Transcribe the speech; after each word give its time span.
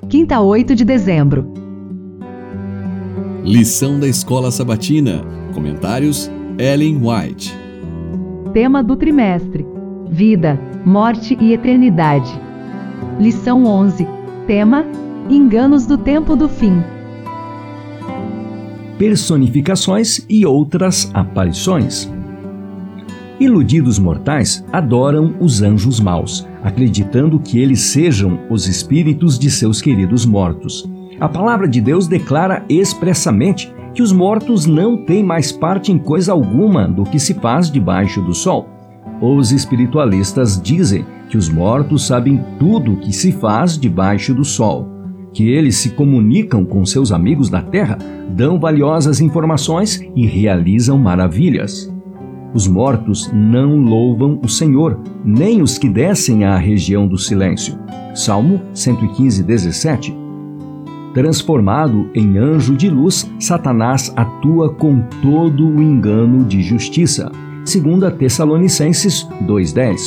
Quinta 0.00 0.40
8 0.40 0.74
de 0.74 0.84
dezembro. 0.86 1.52
Lição 3.44 4.00
da 4.00 4.08
Escola 4.08 4.50
Sabatina. 4.50 5.22
Comentários 5.54 6.30
Ellen 6.58 6.96
White. 6.96 7.54
Tema 8.54 8.82
do 8.82 8.96
trimestre: 8.96 9.66
Vida, 10.08 10.58
Morte 10.84 11.36
e 11.38 11.52
Eternidade. 11.52 12.32
Lição 13.20 13.64
11. 13.66 14.08
Tema: 14.46 14.84
Enganos 15.28 15.86
do 15.86 15.98
tempo 15.98 16.34
do 16.34 16.48
fim. 16.48 16.82
Personificações 18.98 20.24
e 20.28 20.46
outras 20.46 21.10
aparições. 21.14 22.10
Iludidos 23.42 23.98
mortais 23.98 24.64
adoram 24.72 25.34
os 25.40 25.62
anjos 25.62 25.98
maus, 25.98 26.46
acreditando 26.62 27.40
que 27.40 27.58
eles 27.58 27.80
sejam 27.80 28.38
os 28.48 28.68
espíritos 28.68 29.36
de 29.36 29.50
seus 29.50 29.82
queridos 29.82 30.24
mortos. 30.24 30.88
A 31.18 31.28
palavra 31.28 31.66
de 31.66 31.80
Deus 31.80 32.06
declara 32.06 32.64
expressamente 32.68 33.74
que 33.94 34.00
os 34.00 34.12
mortos 34.12 34.64
não 34.64 34.96
têm 34.96 35.24
mais 35.24 35.50
parte 35.50 35.90
em 35.90 35.98
coisa 35.98 36.30
alguma 36.30 36.86
do 36.86 37.02
que 37.02 37.18
se 37.18 37.34
faz 37.34 37.68
debaixo 37.68 38.22
do 38.22 38.32
sol. 38.32 38.68
Os 39.20 39.50
espiritualistas 39.50 40.62
dizem 40.62 41.04
que 41.28 41.36
os 41.36 41.48
mortos 41.48 42.06
sabem 42.06 42.40
tudo 42.60 42.92
o 42.92 42.96
que 42.98 43.12
se 43.12 43.32
faz 43.32 43.76
debaixo 43.76 44.32
do 44.32 44.44
sol, 44.44 44.88
que 45.32 45.50
eles 45.50 45.74
se 45.78 45.90
comunicam 45.90 46.64
com 46.64 46.86
seus 46.86 47.10
amigos 47.10 47.50
da 47.50 47.60
terra, 47.60 47.98
dão 48.30 48.60
valiosas 48.60 49.20
informações 49.20 50.00
e 50.14 50.26
realizam 50.26 50.96
maravilhas. 50.96 51.92
Os 52.54 52.66
mortos 52.66 53.30
não 53.32 53.76
louvam 53.76 54.38
o 54.42 54.48
Senhor, 54.48 55.00
nem 55.24 55.62
os 55.62 55.78
que 55.78 55.88
descem 55.88 56.44
à 56.44 56.56
região 56.56 57.06
do 57.06 57.16
silêncio. 57.16 57.78
Salmo 58.14 58.60
115, 58.74 59.42
17. 59.42 60.14
Transformado 61.14 62.10
em 62.14 62.36
anjo 62.36 62.76
de 62.76 62.90
luz, 62.90 63.30
Satanás 63.38 64.12
atua 64.16 64.72
com 64.72 65.00
todo 65.22 65.66
o 65.66 65.82
engano 65.82 66.44
de 66.44 66.62
justiça. 66.62 67.30
2 67.64 68.14
Tessalonicenses 68.18 69.26
2,10 69.46 69.98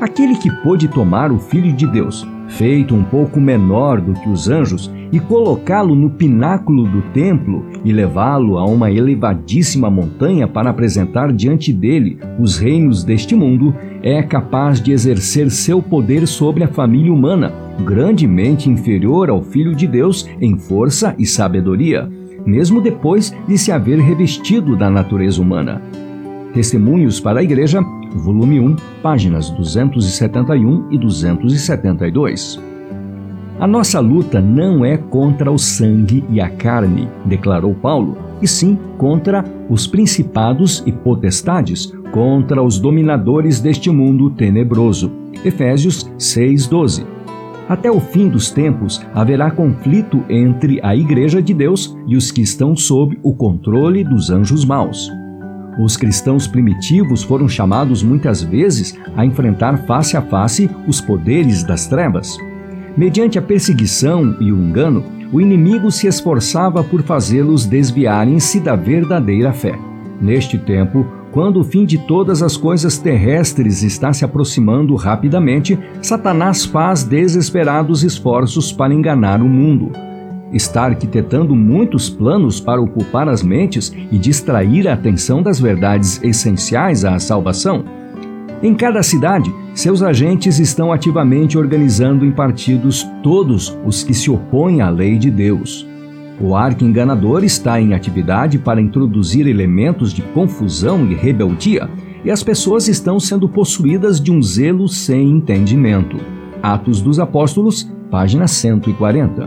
Aquele 0.00 0.36
que 0.36 0.50
pôde 0.62 0.88
tomar 0.88 1.30
o 1.30 1.38
Filho 1.38 1.72
de 1.72 1.86
Deus, 1.86 2.26
feito 2.48 2.94
um 2.94 3.04
pouco 3.04 3.40
menor 3.40 4.00
do 4.00 4.12
que 4.14 4.28
os 4.28 4.48
anjos, 4.48 4.90
e 5.14 5.20
colocá-lo 5.20 5.94
no 5.94 6.10
pináculo 6.10 6.88
do 6.88 7.00
templo 7.12 7.64
e 7.84 7.92
levá-lo 7.92 8.58
a 8.58 8.64
uma 8.64 8.90
elevadíssima 8.90 9.88
montanha 9.88 10.48
para 10.48 10.70
apresentar 10.70 11.32
diante 11.32 11.72
dele 11.72 12.18
os 12.36 12.58
reinos 12.58 13.04
deste 13.04 13.36
mundo, 13.36 13.72
é 14.02 14.20
capaz 14.24 14.80
de 14.80 14.90
exercer 14.90 15.52
seu 15.52 15.80
poder 15.80 16.26
sobre 16.26 16.64
a 16.64 16.68
família 16.68 17.12
humana, 17.12 17.52
grandemente 17.84 18.68
inferior 18.68 19.30
ao 19.30 19.40
Filho 19.40 19.72
de 19.72 19.86
Deus 19.86 20.28
em 20.40 20.58
força 20.58 21.14
e 21.16 21.24
sabedoria, 21.24 22.10
mesmo 22.44 22.80
depois 22.80 23.32
de 23.46 23.56
se 23.56 23.70
haver 23.70 24.00
revestido 24.00 24.76
da 24.76 24.90
natureza 24.90 25.40
humana. 25.40 25.80
Testemunhos 26.52 27.20
para 27.20 27.38
a 27.38 27.42
Igreja, 27.44 27.80
volume 28.16 28.58
1, 28.58 28.74
páginas 29.00 29.48
271 29.50 30.88
e 30.90 30.98
272. 30.98 32.73
A 33.58 33.68
nossa 33.68 34.00
luta 34.00 34.40
não 34.40 34.84
é 34.84 34.96
contra 34.96 35.50
o 35.50 35.58
sangue 35.58 36.24
e 36.28 36.40
a 36.40 36.50
carne, 36.50 37.08
declarou 37.24 37.72
Paulo, 37.72 38.16
e 38.42 38.48
sim 38.48 38.76
contra 38.98 39.44
os 39.70 39.86
principados 39.86 40.82
e 40.84 40.90
potestades, 40.90 41.92
contra 42.10 42.62
os 42.62 42.80
dominadores 42.80 43.60
deste 43.60 43.90
mundo 43.90 44.28
tenebroso. 44.30 45.10
Efésios 45.44 46.10
6:12. 46.18 47.06
Até 47.68 47.90
o 47.90 48.00
fim 48.00 48.28
dos 48.28 48.50
tempos 48.50 49.00
haverá 49.14 49.50
conflito 49.50 50.22
entre 50.28 50.80
a 50.82 50.94
Igreja 50.94 51.40
de 51.40 51.54
Deus 51.54 51.96
e 52.06 52.16
os 52.16 52.30
que 52.30 52.42
estão 52.42 52.76
sob 52.76 53.18
o 53.22 53.34
controle 53.34 54.04
dos 54.04 54.30
anjos 54.30 54.64
maus. 54.64 55.10
Os 55.78 55.96
cristãos 55.96 56.46
primitivos 56.46 57.22
foram 57.22 57.48
chamados 57.48 58.02
muitas 58.02 58.42
vezes 58.42 58.98
a 59.16 59.24
enfrentar 59.24 59.78
face 59.86 60.16
a 60.16 60.22
face 60.22 60.68
os 60.86 61.00
poderes 61.00 61.64
das 61.64 61.86
trevas. 61.86 62.36
Mediante 62.96 63.38
a 63.38 63.42
perseguição 63.42 64.36
e 64.40 64.52
o 64.52 64.56
engano, 64.56 65.04
o 65.32 65.40
inimigo 65.40 65.90
se 65.90 66.06
esforçava 66.06 66.82
por 66.84 67.02
fazê-los 67.02 67.66
desviarem-se 67.66 68.60
da 68.60 68.76
verdadeira 68.76 69.52
fé. 69.52 69.78
Neste 70.20 70.56
tempo, 70.56 71.04
quando 71.32 71.60
o 71.60 71.64
fim 71.64 71.84
de 71.84 71.98
todas 71.98 72.42
as 72.42 72.56
coisas 72.56 72.96
terrestres 72.96 73.82
está 73.82 74.12
se 74.12 74.24
aproximando 74.24 74.94
rapidamente, 74.94 75.78
Satanás 76.00 76.64
faz 76.64 77.02
desesperados 77.02 78.04
esforços 78.04 78.72
para 78.72 78.94
enganar 78.94 79.42
o 79.42 79.48
mundo 79.48 79.90
está 80.54 80.84
arquitetando 80.84 81.54
muitos 81.54 82.08
planos 82.08 82.60
para 82.60 82.80
ocupar 82.80 83.28
as 83.28 83.42
mentes 83.42 83.92
e 84.10 84.16
distrair 84.16 84.86
a 84.86 84.94
atenção 84.94 85.42
das 85.42 85.58
verdades 85.58 86.22
essenciais 86.22 87.04
à 87.04 87.18
salvação. 87.18 87.84
Em 88.64 88.74
cada 88.74 89.02
cidade, 89.02 89.54
seus 89.74 90.02
agentes 90.02 90.58
estão 90.58 90.90
ativamente 90.90 91.58
organizando 91.58 92.24
em 92.24 92.32
partidos 92.32 93.06
todos 93.22 93.78
os 93.84 94.02
que 94.02 94.14
se 94.14 94.30
opõem 94.30 94.80
à 94.80 94.88
lei 94.88 95.18
de 95.18 95.30
Deus. 95.30 95.86
O 96.40 96.56
arco 96.56 96.82
enganador 96.82 97.44
está 97.44 97.78
em 97.78 97.92
atividade 97.92 98.58
para 98.58 98.80
introduzir 98.80 99.46
elementos 99.46 100.14
de 100.14 100.22
confusão 100.22 101.06
e 101.10 101.14
rebeldia, 101.14 101.90
e 102.24 102.30
as 102.30 102.42
pessoas 102.42 102.88
estão 102.88 103.20
sendo 103.20 103.46
possuídas 103.50 104.18
de 104.18 104.32
um 104.32 104.40
zelo 104.40 104.88
sem 104.88 105.28
entendimento. 105.28 106.16
Atos 106.62 107.02
dos 107.02 107.20
Apóstolos, 107.20 107.86
página 108.10 108.48
140. 108.48 109.46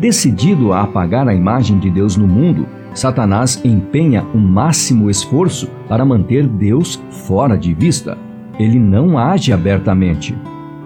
Decidido 0.00 0.72
a 0.72 0.82
apagar 0.82 1.28
a 1.28 1.34
imagem 1.36 1.78
de 1.78 1.88
Deus 1.88 2.16
no 2.16 2.26
mundo, 2.26 2.66
Satanás 2.94 3.60
empenha 3.64 4.24
o 4.32 4.38
máximo 4.38 5.10
esforço 5.10 5.68
para 5.88 6.04
manter 6.04 6.46
Deus 6.46 7.02
fora 7.10 7.58
de 7.58 7.74
vista. 7.74 8.16
Ele 8.56 8.78
não 8.78 9.18
age 9.18 9.52
abertamente, 9.52 10.32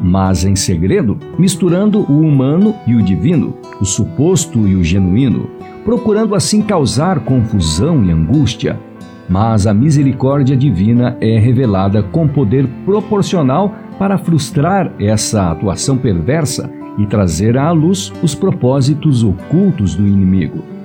mas 0.01 0.43
em 0.43 0.57
segredo, 0.57 1.19
misturando 1.39 2.01
o 2.11 2.21
humano 2.21 2.75
e 2.87 2.95
o 2.95 3.03
divino, 3.03 3.55
o 3.79 3.85
suposto 3.85 4.67
e 4.67 4.75
o 4.75 4.83
genuíno, 4.83 5.51
procurando 5.85 6.35
assim 6.35 6.63
causar 6.63 7.21
confusão 7.21 8.03
e 8.03 8.11
angústia. 8.11 8.81
Mas 9.29 9.67
a 9.67 9.75
misericórdia 9.75 10.57
divina 10.57 11.15
é 11.21 11.39
revelada 11.39 12.03
com 12.03 12.27
poder 12.27 12.67
proporcional 12.87 13.75
para 13.99 14.17
frustrar 14.17 14.91
essa 14.99 15.51
atuação 15.51 15.99
perversa 15.99 16.71
e 16.97 17.05
trazer 17.05 17.59
à 17.59 17.71
luz 17.71 18.11
os 18.23 18.35
propósitos 18.35 19.23
ocultos 19.23 19.95
do 19.95 20.09
inimigo. 20.09 20.78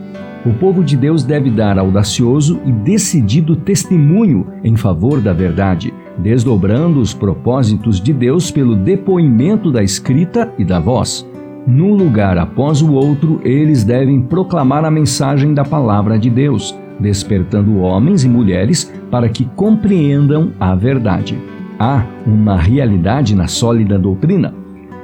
O 0.45 0.53
povo 0.53 0.83
de 0.83 0.97
Deus 0.97 1.23
deve 1.23 1.49
dar 1.49 1.79
audacioso 1.79 2.59
e 2.65 2.71
decidido 2.71 3.55
testemunho 3.55 4.47
em 4.63 4.75
favor 4.75 5.21
da 5.21 5.31
verdade, 5.31 5.93
desdobrando 6.17 6.99
os 6.99 7.13
propósitos 7.13 8.01
de 8.01 8.11
Deus 8.11 8.51
pelo 8.51 8.75
depoimento 8.75 9.71
da 9.71 9.81
escrita 9.81 10.51
e 10.57 10.65
da 10.65 10.79
voz. 10.79 11.25
Num 11.65 11.93
lugar 11.93 12.37
após 12.37 12.81
o 12.81 12.91
outro, 12.91 13.39
eles 13.43 13.83
devem 13.83 14.21
proclamar 14.21 14.83
a 14.83 14.91
mensagem 14.91 15.53
da 15.53 15.63
palavra 15.63 16.19
de 16.19 16.29
Deus, 16.29 16.77
despertando 16.99 17.79
homens 17.79 18.25
e 18.25 18.29
mulheres 18.29 18.91
para 19.09 19.29
que 19.29 19.45
compreendam 19.55 20.51
a 20.59 20.75
verdade. 20.75 21.37
Há 21.79 22.05
uma 22.27 22.57
realidade 22.57 23.33
na 23.33 23.47
sólida 23.47 23.97
doutrina 23.97 24.53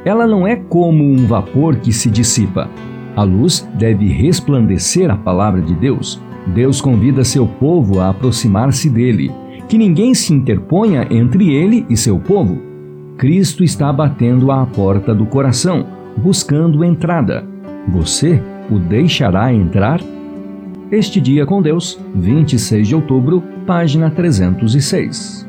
ela 0.06 0.25
não 0.25 0.47
é 0.47 0.56
como 0.56 1.03
um 1.03 1.25
vapor 1.25 1.75
que 1.77 1.91
se 1.91 2.09
dissipa. 2.09 2.69
A 3.15 3.23
luz 3.23 3.67
deve 3.77 4.07
resplandecer 4.07 5.09
a 5.09 5.17
palavra 5.17 5.61
de 5.61 5.73
Deus. 5.75 6.21
Deus 6.47 6.79
convida 6.81 7.23
seu 7.23 7.45
povo 7.45 7.99
a 7.99 8.09
aproximar-se 8.09 8.89
dele, 8.89 9.31
que 9.67 9.77
ninguém 9.77 10.13
se 10.13 10.33
interponha 10.33 11.07
entre 11.11 11.53
ele 11.53 11.85
e 11.89 11.97
seu 11.97 12.19
povo. 12.19 12.57
Cristo 13.17 13.63
está 13.63 13.91
batendo 13.91 14.51
à 14.51 14.65
porta 14.65 15.13
do 15.13 15.25
coração, 15.25 15.85
buscando 16.17 16.83
entrada. 16.83 17.45
Você 17.89 18.41
o 18.69 18.79
deixará 18.79 19.53
entrar? 19.53 20.00
Este 20.91 21.19
Dia 21.19 21.45
com 21.45 21.62
Deus, 21.62 22.00
26 22.15 22.88
de 22.88 22.95
outubro, 22.95 23.44
página 23.67 24.09
306. 24.09 25.49